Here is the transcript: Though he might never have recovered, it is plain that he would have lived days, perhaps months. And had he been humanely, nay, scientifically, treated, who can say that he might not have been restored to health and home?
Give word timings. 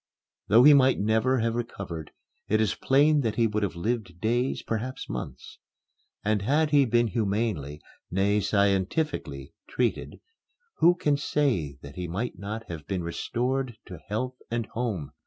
Though 0.47 0.63
he 0.63 0.73
might 0.73 0.99
never 0.99 1.41
have 1.41 1.53
recovered, 1.53 2.09
it 2.47 2.59
is 2.59 2.73
plain 2.73 3.21
that 3.21 3.35
he 3.35 3.45
would 3.45 3.61
have 3.61 3.75
lived 3.75 4.19
days, 4.19 4.63
perhaps 4.63 5.07
months. 5.07 5.59
And 6.25 6.41
had 6.41 6.71
he 6.71 6.85
been 6.85 7.05
humanely, 7.09 7.83
nay, 8.09 8.39
scientifically, 8.39 9.53
treated, 9.69 10.19
who 10.77 10.95
can 10.95 11.17
say 11.17 11.77
that 11.83 11.97
he 11.97 12.07
might 12.07 12.39
not 12.39 12.63
have 12.67 12.87
been 12.87 13.03
restored 13.03 13.77
to 13.85 13.99
health 14.07 14.37
and 14.49 14.65
home? 14.73 15.11